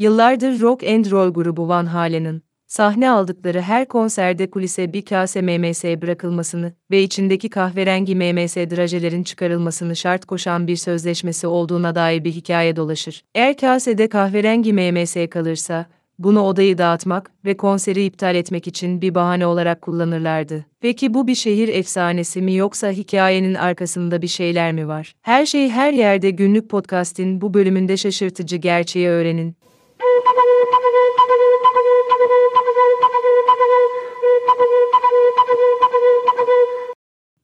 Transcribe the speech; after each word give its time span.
Yıllardır 0.00 0.60
rock 0.60 0.84
and 0.84 1.10
roll 1.10 1.32
grubu 1.32 1.68
Van 1.68 1.86
Halen'ın, 1.86 2.42
sahne 2.66 3.10
aldıkları 3.10 3.60
her 3.60 3.88
konserde 3.88 4.50
kulise 4.50 4.92
bir 4.92 5.04
kase 5.04 5.42
MMS 5.42 5.84
bırakılmasını 5.84 6.72
ve 6.90 7.02
içindeki 7.02 7.50
kahverengi 7.50 8.14
MMS 8.14 8.56
drajelerin 8.56 9.22
çıkarılmasını 9.22 9.96
şart 9.96 10.24
koşan 10.24 10.66
bir 10.66 10.76
sözleşmesi 10.76 11.46
olduğuna 11.46 11.94
dair 11.94 12.24
bir 12.24 12.32
hikaye 12.32 12.76
dolaşır. 12.76 13.24
Eğer 13.34 13.56
kasede 13.56 14.08
kahverengi 14.08 14.72
MMS 14.72 15.16
kalırsa, 15.30 15.86
bunu 16.18 16.42
odayı 16.42 16.78
dağıtmak 16.78 17.30
ve 17.44 17.56
konseri 17.56 18.04
iptal 18.04 18.34
etmek 18.34 18.66
için 18.66 19.02
bir 19.02 19.14
bahane 19.14 19.46
olarak 19.46 19.82
kullanırlardı. 19.82 20.64
Peki 20.80 21.14
bu 21.14 21.26
bir 21.26 21.34
şehir 21.34 21.68
efsanesi 21.68 22.42
mi 22.42 22.54
yoksa 22.54 22.90
hikayenin 22.90 23.54
arkasında 23.54 24.22
bir 24.22 24.26
şeyler 24.26 24.72
mi 24.72 24.88
var? 24.88 25.14
Her 25.22 25.46
şey 25.46 25.68
her 25.68 25.92
yerde 25.92 26.30
günlük 26.30 26.70
podcast'in 26.70 27.40
bu 27.40 27.54
bölümünde 27.54 27.96
şaşırtıcı 27.96 28.56
gerçeği 28.56 29.08
öğrenin. 29.08 29.57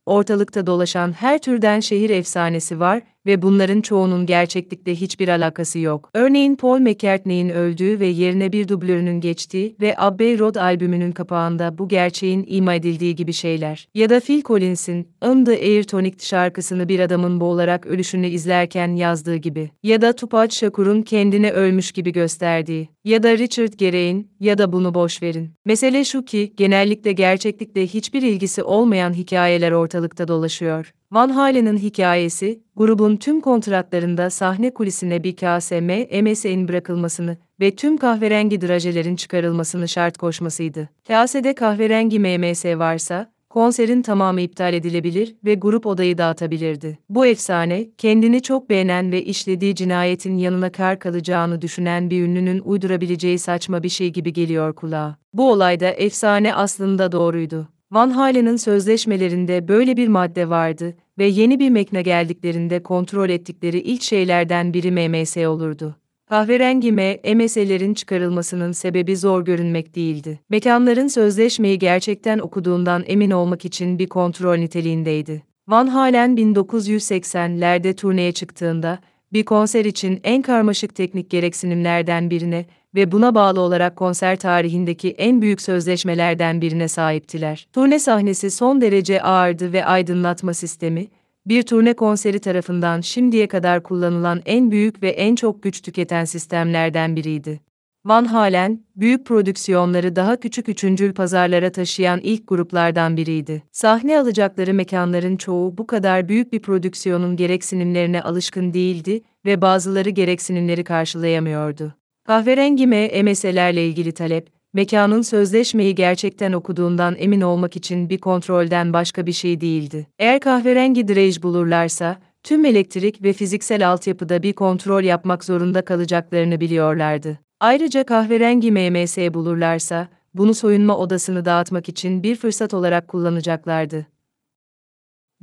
Ortalıkta 0.06 0.66
dolaşan 0.66 1.12
her 1.12 1.38
türden 1.38 1.80
şehir 1.80 2.10
efsanesi 2.10 2.80
var 2.80 3.02
ve 3.27 3.42
bunların 3.42 3.80
çoğunun 3.80 4.27
gerçeklikle 4.27 4.95
hiçbir 4.95 5.28
alakası 5.28 5.78
yok. 5.78 6.10
Örneğin 6.14 6.56
Paul 6.56 6.78
McCartney'in 6.78 7.48
öldüğü 7.48 8.00
ve 8.00 8.06
yerine 8.06 8.52
bir 8.52 8.69
dublörünün 8.69 9.20
geçtiği 9.20 9.77
ve 9.80 9.95
Abbey 9.98 10.38
Road 10.38 10.55
albümünün 10.55 11.12
kapağında 11.12 11.78
bu 11.78 11.88
gerçeğin 11.88 12.45
ima 12.48 12.74
edildiği 12.74 13.14
gibi 13.14 13.33
şeyler. 13.33 13.88
Ya 13.95 14.10
da 14.10 14.20
Phil 14.20 14.42
Collins'in 14.42 15.09
On 15.20 15.45
the 15.45 15.52
Air 15.52 15.83
Tonic 15.83 16.27
şarkısını 16.27 16.88
bir 16.88 17.00
adamın 17.00 17.41
boğularak 17.41 17.87
ölüşünü 17.87 18.27
izlerken 18.27 18.97
yazdığı 18.97 19.36
gibi. 19.36 19.70
Ya 19.83 20.00
da 20.00 20.12
Tupac 20.12 20.56
Shakur'un 20.56 21.02
kendini 21.02 21.50
ölmüş 21.50 21.92
gibi 21.92 22.12
gösterdiği. 22.12 22.88
Ya 23.05 23.22
da 23.22 23.38
Richard 23.38 23.72
Gere'in 23.72 24.30
ya 24.41 24.59
da 24.59 24.72
bunu 24.72 24.95
boş 24.95 25.22
verin. 25.22 25.50
Mesele 25.64 26.05
şu 26.05 26.25
ki 26.25 26.52
genellikle 26.56 27.12
gerçeklikle 27.12 27.86
hiçbir 27.86 28.22
ilgisi 28.22 28.62
olmayan 28.62 29.12
hikayeler 29.12 29.72
ortalıkta 29.72 30.28
dolaşıyor. 30.28 30.94
Van 31.12 31.28
Halen'ın 31.28 31.77
hikayesi, 31.77 32.60
grubun 32.77 33.16
tüm 33.16 33.41
kontratlarında 33.41 34.30
sahne 34.30 34.74
kulisine 34.74 35.24
bir 35.24 35.36
KSM, 35.36 36.22
MS'in 36.22 36.69
bırakılmasını 36.69 37.36
ve 37.60 37.77
tüm 37.77 37.97
kahverengi 37.97 38.60
drajelerin 38.60 39.16
çıkarılmasını 39.16 39.88
şart 39.88 40.19
koşmasıydı. 40.19 40.88
Kasede 41.08 41.55
kahverengi 41.55 42.19
MMS 42.19 42.64
varsa, 42.64 43.32
konserin 43.50 44.02
tamamı 44.02 44.41
iptal 44.41 44.75
edilebilir 44.75 45.36
ve 45.44 45.55
grup 45.55 45.86
odayı 45.86 46.19
dağıtabilirdi. 46.19 46.98
Bu 47.08 47.27
efsane, 47.27 47.91
kendini 47.98 48.42
çok 48.42 48.70
beğenen 48.70 49.12
ve 49.12 49.25
işlediği 49.25 49.75
cinayetin 49.75 50.36
yanına 50.36 50.72
kar 50.72 50.98
kalacağını 50.98 51.62
düşünen 51.62 52.10
bir 52.10 52.22
ünlünün 52.22 52.62
uydurabileceği 52.64 53.38
saçma 53.38 53.82
bir 53.82 53.88
şey 53.88 54.12
gibi 54.12 54.32
geliyor 54.32 54.75
kulağa. 54.75 55.16
Bu 55.32 55.50
olayda 55.50 55.86
efsane 55.86 56.55
aslında 56.55 57.12
doğruydu. 57.12 57.69
Van 57.95 58.11
Halen'ın 58.11 58.56
sözleşmelerinde 58.56 59.69
böyle 59.69 59.97
bir 59.97 60.09
madde 60.09 60.50
vardı 60.50 60.97
ve 61.19 61.27
yeni 61.27 61.59
bir 61.59 61.70
mekne 61.70 62.03
geldiklerinde 62.03 62.83
kontrol 62.83 63.28
ettikleri 63.28 63.81
ilk 63.81 64.03
şeylerden 64.03 64.75
biri 64.75 64.91
MMS 64.91 65.37
olurdu. 65.37 65.97
Kahverengi 66.28 66.92
MMS'lerin 66.92 67.95
çıkarılmasının 67.95 68.72
sebebi 68.72 69.17
zor 69.17 69.45
görünmek 69.45 69.95
değildi. 69.95 70.41
Mekanların 70.50 71.06
sözleşmeyi 71.06 71.78
gerçekten 71.78 72.39
okuduğundan 72.39 73.05
emin 73.06 73.31
olmak 73.31 73.65
için 73.65 73.98
bir 73.98 74.06
kontrol 74.06 74.56
niteliğindeydi. 74.56 75.42
Van 75.69 75.87
Halen 75.87 76.37
1980'lerde 76.37 77.95
turneye 77.95 78.33
çıktığında, 78.33 78.98
bir 79.33 79.45
konser 79.45 79.84
için 79.84 80.20
en 80.25 80.42
karmaşık 80.42 80.95
teknik 80.95 81.31
gereksinimlerden 81.31 82.31
birine 82.31 82.67
ve 82.95 83.12
buna 83.12 83.34
bağlı 83.34 83.61
olarak 83.61 83.97
konser 83.97 84.37
tarihindeki 84.37 85.11
en 85.11 85.42
büyük 85.42 85.62
sözleşmelerden 85.62 86.61
birine 86.61 86.89
sahiptiler. 86.89 87.67
Turne 87.73 87.98
sahnesi 87.98 88.50
son 88.50 88.81
derece 88.81 89.23
ağırdı 89.23 89.73
ve 89.73 89.84
aydınlatma 89.84 90.55
sistemi, 90.55 91.06
bir 91.47 91.62
turne 91.62 91.94
konseri 91.94 92.38
tarafından 92.38 93.00
şimdiye 93.00 93.49
kadar 93.49 93.83
kullanılan 93.83 94.43
en 94.47 94.71
büyük 94.71 95.03
ve 95.03 95.10
en 95.10 95.34
çok 95.34 95.62
güç 95.62 95.83
tüketen 95.83 96.25
sistemlerden 96.25 97.16
biriydi. 97.16 97.60
Van 98.04 98.25
Halen, 98.25 98.81
büyük 98.97 99.27
prodüksiyonları 99.27 100.16
daha 100.16 100.37
küçük 100.37 100.69
üçüncül 100.69 101.15
pazarlara 101.15 101.72
taşıyan 101.72 102.21
ilk 102.22 102.49
gruplardan 102.49 103.16
biriydi. 103.16 103.62
Sahne 103.72 104.19
alacakları 104.19 104.75
mekanların 104.75 105.37
çoğu 105.37 105.78
bu 105.78 105.87
kadar 105.87 106.28
büyük 106.28 106.53
bir 106.53 106.62
prodüksiyonun 106.62 107.37
gereksinimlerine 107.37 108.22
alışkın 108.22 108.75
değildi 108.75 109.21
ve 109.47 109.60
bazıları 109.60 110.10
gereksinimleri 110.10 110.84
karşılayamıyordu. 110.84 111.94
Kahverengi 112.24 112.86
MMS'lerle 112.86 113.86
ilgili 113.86 114.12
talep, 114.12 114.50
mekanın 114.72 115.22
sözleşmeyi 115.22 115.94
gerçekten 115.94 116.52
okuduğundan 116.52 117.16
emin 117.18 117.40
olmak 117.40 117.76
için 117.76 118.10
bir 118.10 118.18
kontrolden 118.18 118.92
başka 118.92 119.26
bir 119.26 119.32
şey 119.32 119.60
değildi. 119.60 120.06
Eğer 120.18 120.40
kahverengi 120.40 121.08
drej 121.08 121.42
bulurlarsa, 121.42 122.16
tüm 122.42 122.64
elektrik 122.64 123.22
ve 123.22 123.32
fiziksel 123.32 123.88
altyapıda 123.88 124.42
bir 124.42 124.52
kontrol 124.52 125.02
yapmak 125.02 125.44
zorunda 125.44 125.84
kalacaklarını 125.84 126.60
biliyorlardı. 126.60 127.38
Ayrıca 127.60 128.04
kahverengi 128.04 128.72
MMS 128.72 129.18
bulurlarsa, 129.34 130.08
bunu 130.34 130.54
soyunma 130.54 130.98
odasını 130.98 131.44
dağıtmak 131.44 131.88
için 131.88 132.22
bir 132.22 132.36
fırsat 132.36 132.74
olarak 132.74 133.08
kullanacaklardı. 133.08 134.06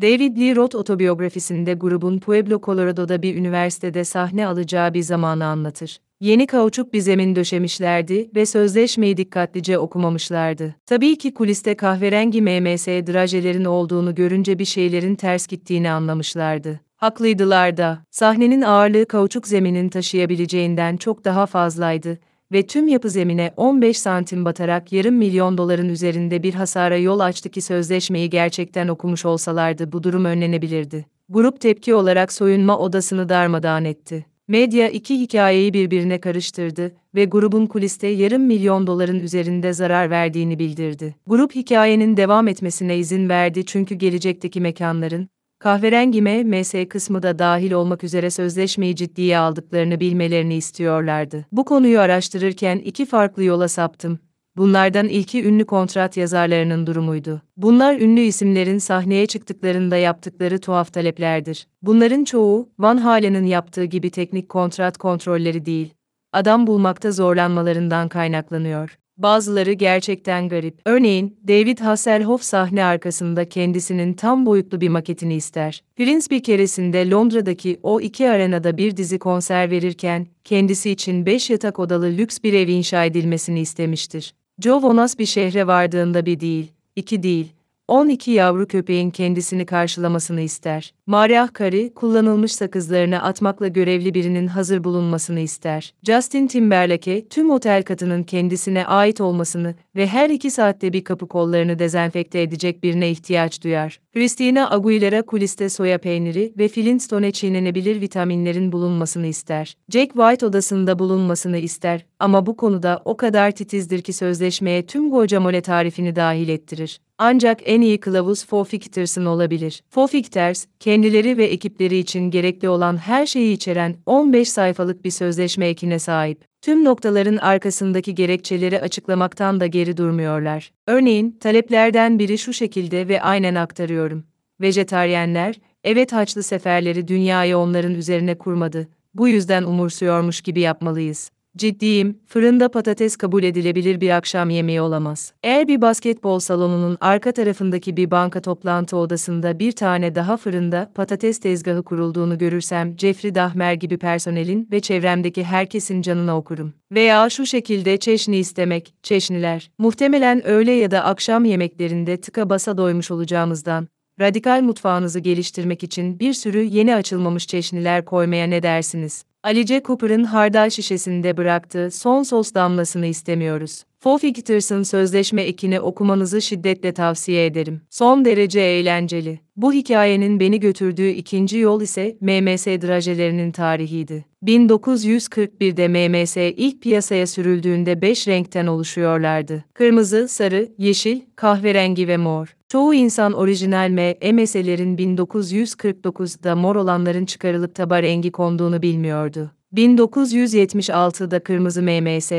David 0.02 0.38
Lee 0.38 0.56
Roth 0.56 0.76
otobiyografisinde 0.76 1.74
grubun 1.74 2.20
Pueblo, 2.20 2.62
Colorado'da 2.62 3.22
bir 3.22 3.36
üniversitede 3.36 4.04
sahne 4.04 4.48
alacağı 4.48 4.94
bir 4.94 5.02
zamanı 5.02 5.46
anlatır. 5.46 6.00
Yeni 6.22 6.48
kauçuk 6.48 6.94
bir 6.94 7.00
zemin 7.00 7.36
döşemişlerdi 7.36 8.30
ve 8.36 8.46
sözleşmeyi 8.46 9.18
dikkatlice 9.18 9.78
okumamışlardı. 9.78 10.76
Tabii 10.86 11.18
ki 11.18 11.34
kuliste 11.34 11.76
kahverengi 11.76 12.42
MMS 12.42 12.88
drajelerin 12.88 13.66
olduğunu 13.66 14.16
görünce 14.16 14.60
bir 14.60 14.66
şeylerin 14.66 15.16
ters 15.16 15.48
gittiğini 15.48 15.92
anlamışlardı. 15.92 16.80
Haklıydılar 16.96 17.78
da, 17.78 18.00
sahnenin 18.12 18.62
ağırlığı 18.62 19.06
kauçuk 19.06 19.48
zeminin 19.48 19.90
taşıyabileceğinden 19.90 20.98
çok 20.98 21.26
daha 21.26 21.46
fazlaydı 21.46 22.20
ve 22.52 22.68
tüm 22.68 22.88
yapı 22.88 23.10
zemine 23.10 23.54
15 23.58 24.00
santim 24.00 24.46
batarak 24.46 24.94
yarım 24.94 25.16
milyon 25.16 25.58
doların 25.58 25.90
üzerinde 25.90 26.44
bir 26.44 26.54
hasara 26.54 26.98
yol 26.98 27.20
açtı 27.20 27.50
ki 27.50 27.62
sözleşmeyi 27.62 28.30
gerçekten 28.30 28.88
okumuş 28.88 29.26
olsalardı 29.26 29.92
bu 29.92 30.04
durum 30.04 30.26
önlenebilirdi. 30.26 31.06
Grup 31.30 31.62
tepki 31.62 31.94
olarak 31.94 32.34
soyunma 32.34 32.78
odasını 32.78 33.30
darmadağın 33.30 33.86
etti. 33.86 34.31
Medya 34.52 34.90
iki 34.90 35.20
hikayeyi 35.20 35.74
birbirine 35.74 36.22
karıştırdı 36.22 36.92
ve 37.16 37.26
grubun 37.26 37.66
kuliste 37.66 38.08
yarım 38.08 38.42
milyon 38.42 38.88
doların 38.88 39.20
üzerinde 39.20 39.74
zarar 39.74 40.10
verdiğini 40.10 40.60
bildirdi. 40.60 41.16
Grup 41.28 41.56
hikayenin 41.56 42.18
devam 42.18 42.48
etmesine 42.48 42.98
izin 42.98 43.30
verdi 43.30 43.66
çünkü 43.66 43.96
gelecekteki 43.96 44.62
mekanların, 44.62 45.30
kahverengi 45.60 46.22
MS 46.22 46.74
kısmı 46.90 47.24
da 47.24 47.40
dahil 47.40 47.72
olmak 47.72 48.04
üzere 48.04 48.30
sözleşmeyi 48.30 48.96
ciddiye 48.96 49.38
aldıklarını 49.38 50.00
bilmelerini 50.00 50.56
istiyorlardı. 50.56 51.46
Bu 51.52 51.66
konuyu 51.66 52.00
araştırırken 52.00 52.78
iki 52.78 53.06
farklı 53.06 53.44
yola 53.44 53.68
saptım. 53.68 54.20
Bunlardan 54.58 55.08
ilki 55.08 55.46
ünlü 55.46 55.66
kontrat 55.66 56.18
yazarlarının 56.18 56.88
durumuydu. 56.88 57.42
Bunlar 57.58 58.00
ünlü 58.00 58.22
isimlerin 58.22 58.78
sahneye 58.78 59.26
çıktıklarında 59.26 59.98
yaptıkları 59.98 60.60
tuhaf 60.60 60.94
taleplerdir. 60.94 61.68
Bunların 61.82 62.24
çoğu, 62.24 62.70
Van 62.80 62.98
Halen'ın 62.98 63.46
yaptığı 63.46 63.86
gibi 63.86 64.10
teknik 64.10 64.50
kontrat 64.50 64.98
kontrolleri 64.98 65.66
değil, 65.66 65.94
adam 66.34 66.68
bulmakta 66.68 67.12
zorlanmalarından 67.12 68.10
kaynaklanıyor. 68.10 68.98
Bazıları 69.18 69.74
gerçekten 69.74 70.50
garip. 70.50 70.82
Örneğin, 70.86 71.40
David 71.48 71.80
Hasselhoff 71.80 72.44
sahne 72.44 72.84
arkasında 72.84 73.50
kendisinin 73.50 74.14
tam 74.14 74.46
boyutlu 74.46 74.82
bir 74.82 74.90
maketini 74.90 75.36
ister. 75.36 75.84
Prince 75.96 76.30
bir 76.32 76.44
keresinde 76.44 77.10
Londra'daki 77.10 77.80
o 77.84 78.02
iki 78.02 78.30
arenada 78.30 78.78
bir 78.78 78.98
dizi 78.98 79.20
konser 79.20 79.72
verirken, 79.72 80.28
kendisi 80.44 80.92
için 80.92 81.26
beş 81.26 81.50
yatak 81.50 81.80
odalı 81.80 82.06
lüks 82.06 82.38
bir 82.44 82.54
ev 82.54 82.68
inşa 82.68 83.06
edilmesini 83.06 83.60
istemiştir. 83.60 84.34
Joe 84.62 84.82
bir 85.20 85.26
şehre 85.26 85.68
vardığında 85.68 86.26
bir 86.26 86.40
değil, 86.40 86.72
iki 86.96 87.24
değil, 87.24 87.48
12 87.92 88.32
yavru 88.32 88.68
köpeğin 88.68 89.10
kendisini 89.10 89.66
karşılamasını 89.66 90.42
ister. 90.42 90.94
Mariah 91.08 91.60
Carey, 91.60 91.94
kullanılmış 91.94 92.52
sakızlarını 92.52 93.24
atmakla 93.24 93.68
görevli 93.68 94.14
birinin 94.14 94.48
hazır 94.48 94.84
bulunmasını 94.84 95.40
ister. 95.40 95.94
Justin 96.04 96.48
Timberlake, 96.48 97.28
tüm 97.28 97.50
otel 97.50 97.84
katının 97.84 98.24
kendisine 98.24 98.86
ait 98.86 99.22
olmasını 99.22 99.76
ve 99.96 100.08
her 100.08 100.30
iki 100.30 100.52
saatte 100.52 100.94
bir 100.94 101.04
kapı 101.04 101.28
kollarını 101.28 101.80
dezenfekte 101.80 102.42
edecek 102.42 102.84
birine 102.84 103.10
ihtiyaç 103.10 103.64
duyar. 103.64 104.00
Christina 104.14 104.72
Aguilera 104.72 105.22
kuliste 105.22 105.70
soya 105.70 105.98
peyniri 105.98 106.54
ve 106.58 106.68
Flintstone 106.68 107.32
çiğnenebilir 107.32 108.02
vitaminlerin 108.02 108.72
bulunmasını 108.72 109.28
ister. 109.28 109.78
Jack 109.90 110.14
White 110.14 110.46
odasında 110.46 111.00
bulunmasını 111.00 111.58
ister 111.58 112.06
ama 112.20 112.46
bu 112.46 112.58
konuda 112.58 113.02
o 113.06 113.18
kadar 113.18 113.52
titizdir 113.52 114.02
ki 114.02 114.14
sözleşmeye 114.14 114.86
tüm 114.86 115.12
guacamole 115.12 115.62
tarifini 115.62 116.16
dahil 116.16 116.50
ettirir. 116.50 117.00
Ancak 117.24 117.60
en 117.66 117.82
iyi 117.82 118.00
kılavuz 118.00 118.46
Foficters'ın 118.46 119.26
olabilir. 119.26 119.84
Foficters, 119.90 120.66
kendileri 120.80 121.38
ve 121.38 121.46
ekipleri 121.46 121.98
için 121.98 122.32
gerekli 122.32 122.70
olan 122.70 122.98
her 122.98 123.26
şeyi 123.26 123.54
içeren 123.54 123.96
15 124.06 124.50
sayfalık 124.50 125.06
bir 125.06 125.10
sözleşme 125.12 125.68
ekine 125.68 126.00
sahip. 126.00 126.46
Tüm 126.62 126.86
noktaların 126.86 127.38
arkasındaki 127.38 128.16
gerekçeleri 128.16 128.82
açıklamaktan 128.82 129.60
da 129.60 129.68
geri 129.68 129.98
durmuyorlar. 129.98 130.72
Örneğin, 130.88 131.32
taleplerden 131.32 132.20
biri 132.20 132.38
şu 132.38 132.54
şekilde 132.54 133.08
ve 133.08 133.22
aynen 133.22 133.56
aktarıyorum. 133.56 134.24
Vejetaryenler, 134.62 135.56
evet 135.84 136.14
haçlı 136.14 136.44
seferleri 136.44 137.08
dünyayı 137.08 137.58
onların 137.58 137.96
üzerine 137.96 138.38
kurmadı. 138.38 138.88
Bu 139.14 139.28
yüzden 139.28 139.64
umursuyormuş 139.64 140.42
gibi 140.42 140.60
yapmalıyız. 140.60 141.32
Ciddiyim, 141.58 142.20
fırında 142.28 142.70
patates 142.72 143.16
kabul 143.16 143.44
edilebilir 143.44 144.02
bir 144.02 144.10
akşam 144.10 144.50
yemeği 144.50 144.82
olamaz. 144.82 145.34
Eğer 145.44 145.68
bir 145.68 145.82
basketbol 145.82 146.40
salonunun 146.40 146.98
arka 147.02 147.32
tarafındaki 147.32 147.98
bir 147.98 148.12
banka 148.12 148.42
toplantı 148.42 148.98
odasında 148.98 149.60
bir 149.60 149.72
tane 149.72 150.16
daha 150.16 150.38
fırında 150.38 150.92
patates 150.96 151.40
tezgahı 151.40 151.84
kurulduğunu 151.84 152.38
görürsem 152.38 152.96
Jeffrey 152.98 153.36
Dahmer 153.36 153.74
gibi 153.74 153.98
personelin 153.98 154.68
ve 154.72 154.80
çevremdeki 154.80 155.44
herkesin 155.44 156.02
canına 156.02 156.38
okurum. 156.38 156.74
Veya 156.92 157.30
şu 157.30 157.46
şekilde 157.46 157.98
çeşni 157.98 158.38
istemek, 158.38 158.94
çeşniler. 159.04 159.72
Muhtemelen 159.78 160.48
öğle 160.48 160.72
ya 160.72 160.92
da 160.92 161.04
akşam 161.04 161.46
yemeklerinde 161.46 162.22
tıka 162.22 162.50
basa 162.50 162.78
doymuş 162.78 163.12
olacağımızdan, 163.12 163.88
radikal 164.20 164.62
mutfağınızı 164.62 165.20
geliştirmek 165.20 165.84
için 165.84 166.20
bir 166.20 166.34
sürü 166.34 166.64
yeni 166.64 166.96
açılmamış 166.96 167.48
çeşniler 167.48 168.06
koymaya 168.06 168.48
ne 168.48 168.64
dersiniz? 168.64 169.24
Alice 169.44 169.82
Cooper'ın 169.84 170.24
hardal 170.24 170.70
şişesinde 170.70 171.38
bıraktığı 171.38 171.92
son 171.92 172.24
sos 172.24 172.54
damlasını 172.54 173.06
istemiyoruz. 173.06 173.84
Fofficters'ın 174.04 174.84
sözleşme 174.84 175.42
ekini 175.42 175.80
okumanızı 175.80 176.42
şiddetle 176.42 176.92
tavsiye 176.92 177.46
ederim. 177.46 177.82
Son 177.90 178.26
derece 178.26 178.60
eğlenceli. 178.60 179.40
Bu 179.56 179.74
hikayenin 179.74 180.40
beni 180.40 180.60
götürdüğü 180.60 181.08
ikinci 181.08 181.58
yol 181.58 181.82
ise 181.82 182.18
MMS 182.22 182.68
drajelerinin 182.68 183.52
tarihiydi. 183.52 184.26
1941'de 184.44 185.88
MMS 185.88 186.38
ilk 186.38 186.82
piyasaya 186.82 187.28
sürüldüğünde 187.28 188.02
5 188.02 188.28
renkten 188.28 188.68
oluşuyorlardı. 188.68 189.66
Kırmızı, 189.74 190.28
sarı, 190.28 190.70
yeşil, 190.78 191.22
kahverengi 191.36 192.08
ve 192.08 192.18
mor. 192.18 192.56
Çoğu 192.70 192.94
insan 192.94 193.34
orijinal 193.34 193.90
MMS'lerin 193.90 194.98
1949'da 194.98 196.56
mor 196.56 196.76
olanların 196.76 197.26
çıkarılıp 197.26 197.76
taba 197.76 198.02
rengi 198.02 198.32
konduğunu 198.32 198.82
bilmiyordu. 198.82 199.52
1976'da 199.74 201.40
kırmızı 201.40 201.82
MMS, 201.82 202.32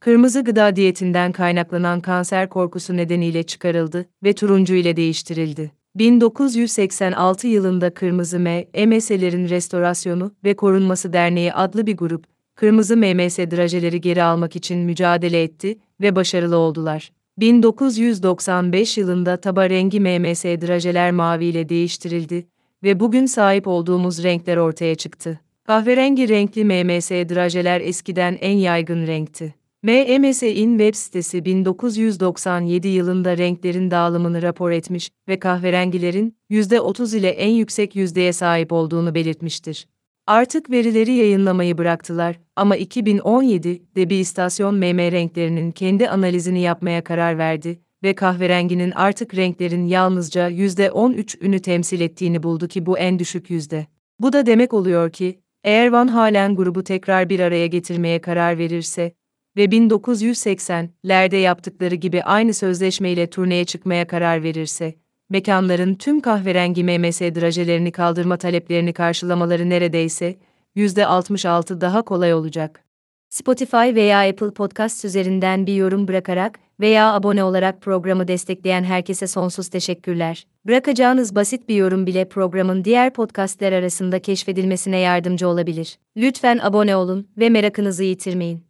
kırmızı 0.00 0.44
gıda 0.44 0.76
diyetinden 0.76 1.32
kaynaklanan 1.32 2.00
kanser 2.00 2.48
korkusu 2.48 2.96
nedeniyle 2.96 3.42
çıkarıldı 3.42 4.06
ve 4.24 4.32
turuncu 4.32 4.74
ile 4.74 4.96
değiştirildi. 4.96 5.72
1986 5.94 7.46
yılında 7.46 7.94
Kırmızı 7.94 8.38
M, 8.38 8.66
MS'lerin 8.86 9.48
Restorasyonu 9.48 10.32
ve 10.44 10.56
Korunması 10.56 11.12
Derneği 11.12 11.52
adlı 11.52 11.86
bir 11.86 11.96
grup, 11.96 12.24
Kırmızı 12.54 12.96
MMS 12.96 13.38
drajeleri 13.38 14.00
geri 14.00 14.22
almak 14.22 14.56
için 14.56 14.78
mücadele 14.78 15.42
etti 15.42 15.78
ve 16.00 16.16
başarılı 16.16 16.56
oldular. 16.56 17.12
1995 17.38 18.98
yılında 18.98 19.36
taba 19.36 19.70
rengi 19.70 20.00
MMS 20.00 20.44
drajeler 20.44 21.10
mavi 21.10 21.44
ile 21.44 21.68
değiştirildi 21.68 22.46
ve 22.82 23.00
bugün 23.00 23.26
sahip 23.26 23.66
olduğumuz 23.66 24.22
renkler 24.22 24.56
ortaya 24.56 24.94
çıktı. 24.94 25.40
Kahverengi 25.64 26.28
renkli 26.28 26.64
MMS 26.64 27.10
drajeler 27.10 27.80
eskiden 27.80 28.38
en 28.40 28.56
yaygın 28.56 29.06
renkti. 29.06 29.59
MMS'in 29.82 30.78
web 30.78 30.94
sitesi 30.94 31.44
1997 31.44 32.88
yılında 32.88 33.38
renklerin 33.38 33.90
dağılımını 33.90 34.42
rapor 34.42 34.70
etmiş 34.70 35.10
ve 35.28 35.38
kahverengilerin 35.38 36.36
%30 36.50 37.16
ile 37.16 37.28
en 37.28 37.50
yüksek 37.50 37.96
yüzdeye 37.96 38.32
sahip 38.32 38.72
olduğunu 38.72 39.14
belirtmiştir. 39.14 39.86
Artık 40.26 40.70
verileri 40.70 41.12
yayınlamayı 41.12 41.78
bıraktılar 41.78 42.40
ama 42.56 42.76
2017'de 42.76 44.10
bir 44.10 44.18
istasyon 44.18 44.74
MM 44.74 45.12
renklerinin 45.12 45.72
kendi 45.72 46.08
analizini 46.08 46.60
yapmaya 46.60 47.04
karar 47.04 47.38
verdi 47.38 47.80
ve 48.02 48.14
kahverenginin 48.14 48.90
artık 48.90 49.36
renklerin 49.36 49.86
yalnızca 49.86 50.50
%13'ünü 50.50 51.60
temsil 51.60 52.00
ettiğini 52.00 52.42
buldu 52.42 52.68
ki 52.68 52.86
bu 52.86 52.98
en 52.98 53.18
düşük 53.18 53.50
yüzde. 53.50 53.86
Bu 54.18 54.32
da 54.32 54.46
demek 54.46 54.74
oluyor 54.74 55.10
ki, 55.10 55.40
eğer 55.64 55.88
Van 55.92 56.08
Halen 56.08 56.56
grubu 56.56 56.84
tekrar 56.84 57.28
bir 57.28 57.40
araya 57.40 57.66
getirmeye 57.66 58.20
karar 58.20 58.58
verirse, 58.58 59.12
ve 59.56 59.64
1980'lerde 59.64 61.36
yaptıkları 61.36 61.94
gibi 61.94 62.22
aynı 62.22 62.54
sözleşmeyle 62.54 63.30
turneye 63.30 63.64
çıkmaya 63.64 64.06
karar 64.06 64.42
verirse, 64.42 64.94
mekanların 65.30 65.94
tüm 65.94 66.20
kahverengi 66.20 66.84
MMS 66.84 67.20
drajelerini 67.20 67.92
kaldırma 67.92 68.36
taleplerini 68.36 68.92
karşılamaları 68.92 69.70
neredeyse 69.70 70.36
%66 70.76 71.80
daha 71.80 72.02
kolay 72.02 72.34
olacak. 72.34 72.84
Spotify 73.28 73.76
veya 73.76 74.28
Apple 74.28 74.50
Podcast 74.50 75.04
üzerinden 75.04 75.66
bir 75.66 75.74
yorum 75.74 76.08
bırakarak 76.08 76.58
veya 76.80 77.12
abone 77.12 77.44
olarak 77.44 77.82
programı 77.82 78.28
destekleyen 78.28 78.84
herkese 78.84 79.26
sonsuz 79.26 79.68
teşekkürler. 79.68 80.46
Bırakacağınız 80.66 81.34
basit 81.34 81.68
bir 81.68 81.74
yorum 81.74 82.06
bile 82.06 82.28
programın 82.28 82.84
diğer 82.84 83.12
podcastler 83.12 83.72
arasında 83.72 84.18
keşfedilmesine 84.18 84.98
yardımcı 84.98 85.48
olabilir. 85.48 85.98
Lütfen 86.16 86.58
abone 86.62 86.96
olun 86.96 87.28
ve 87.38 87.48
merakınızı 87.48 88.04
yitirmeyin. 88.04 88.69